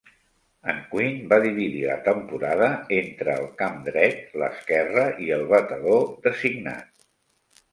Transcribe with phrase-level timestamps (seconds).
[0.71, 2.69] En Quinn va dividir la temporada
[2.99, 6.91] entre el camp dret, l'esquerre i el batedor designat.